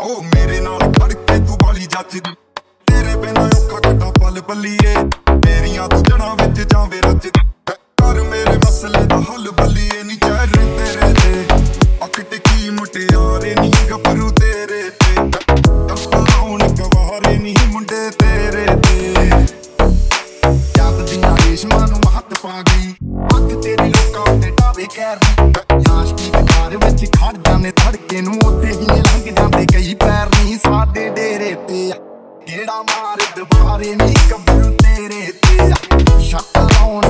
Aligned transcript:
ਓ 0.00 0.22
ਮੇਰੇ 0.22 0.60
ਨਾਲ 0.60 0.78
ਖੜ 0.78 1.12
ਕੇ 1.12 1.38
ਤੂੰ 1.38 1.58
ਬਾਲੀ 1.62 1.86
ਜੱਜ। 1.86 2.20
ਤੇਰੇ 2.86 3.16
ਬਿਨਾਂ 3.16 3.46
ਔਖਾ 3.46 3.80
ਕੱਟਾ 3.80 4.10
ਪਲ 4.10 4.40
ਪੱਲੀਏ? 4.40 4.96
ਮੇਰੀਆਂ 5.30 5.88
ਤੂੰ 5.88 6.02
ਜੜਾਂ 6.02 6.36
ਵਿੱਚ 6.36 6.60
ਜਾਵੇਂ 6.60 7.02
ਰੱਜ। 7.02 7.28
ਕਰ 7.70 8.22
ਮੇਰੇ 8.22 8.56
ਮਸਲੇ 8.56 9.04
ਦਾ 9.04 9.16
ਹੱਲ 9.16 9.50
ਬੱਲੀਏ 9.50 10.02
ਨਹੀਂ 10.02 10.18
ਚਿਹਰੇ 10.18 10.78
ਤੇਰੇ 10.78 11.14
ਤੇ। 11.14 11.54
ਅੱਖ 12.04 12.20
ਟਿੱਕੀ 12.20 12.70
ਮੁਟਿਆਰੇ 12.70 13.54
ਨਹੀਂ 13.54 13.72
ਗੱਭਰੂ 13.90 14.30
ਤੇਰੇ 14.30 14.90
ਤੇ। 14.90 15.14
ਕਪਾਉਣ 15.88 16.68
ਗਵਾਰੇ 16.68 17.36
ਨਹੀਂ 17.38 17.68
ਮੁੰਡੇ 17.68 18.10
ਤੇਰੇ 18.10 18.66
ਤੇ। 18.66 19.14
ਯਾਦ 20.78 21.10
ਦੀਆਂ 21.10 21.36
ਰੇਸ਼ਮਾਂ 21.36 21.88
ਨੂੰ 21.88 22.00
ਹੱਥ 22.16 22.38
ਪਾ 22.42 22.62
ਗਈ। 22.62 22.92
ਅੱਖ 23.36 23.62
ਤੇਰੀ 23.62 23.88
ਲੋਕਾਂ 23.88 24.34
ਉੱਤੇ 24.34 24.50
ਡਾਵੇ 24.50 24.86
ਕਹਿਰ 24.94 25.16
ਯਾਸ਼ਕੀ 25.16 25.42
ਦੇ 25.42 25.43
ਘਰ 26.74 26.84
ਵਿੱਚ 26.84 27.04
ਖੜ 27.16 27.32
ਜਾਂਦੇ 27.36 27.70
ਧੜਕੇ 27.70 28.20
ਨੂੰ, 28.20 28.34
ਉੱਥੇ 28.44 28.68
ਹੀ 28.68 28.86
ਲੰਘ 28.86 29.34
ਜਾਂਦੇ, 29.36 29.66
ਕਈ 29.72 29.94
ਪੈਰ 29.94 30.28
ਨਹੀਂ, 30.28 30.58
ਸਾਡੇ 30.58 31.08
ਡੇਰੇ 31.08 31.54
ਤੇ 31.68 31.90
ਕਿਹੜਾ 32.46 32.82
ਮਾਰ, 32.82 33.20
ਦੁਬਾਰੇ 33.36 33.94
ਨਹੀਂ 33.94 34.14
ਗੱਭਰੂ 34.30 34.70
ਤੇਰੇ 34.76 35.32
ਤੇ 35.42 35.72
ਸ਼ੱਕ 36.20 36.58
ਲਾਉਣ 36.58 37.03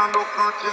ਤੂੰ 0.00 0.06
ਇੰਨਾ 0.06 0.18
ਲੋਕਾਂ 0.18 0.50
ਚ। 0.50 0.64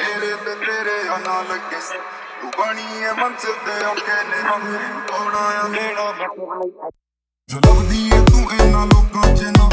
ਮੇਰੇ 0.00 0.36
ਤੇ 0.36 0.54
ਤੇਰੇ 0.54 1.04
ਨਾ? 1.04 1.42
ਲੱਗੇ। 1.42 1.98
ਤੂੰ 2.40 2.50
ਬਣੀ 2.50 3.04
ਐ 3.04 3.12
ਮੰਜ਼ਿਲ 3.12 3.52
ਤੇ 3.52 3.84
ਔਕੇ 3.84 4.28
ਨੇ। 4.28 4.48
ਆਉਣਾ 5.12 5.38
ਆ 5.38 5.68
ਮੇਰਾ 5.68 6.12
ਜੋ 7.48 7.58
ਲੱਭਦੀ 7.66 8.10
ਐ 8.14 8.20
ਤੂੰ 8.24 8.52
ਇੰਨਾ 8.52 8.84
ਲੋਕਾਂ 8.84 9.34
ਚ 9.34 9.42
ਨਾ। 9.42 9.68